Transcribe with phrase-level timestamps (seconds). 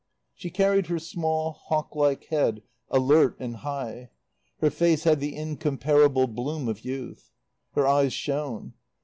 [0.33, 4.09] She carried her small, hawk like head alert and high.
[4.59, 7.29] Her face had the incomparable bloom of youth.
[7.75, 8.73] Her eyes shone.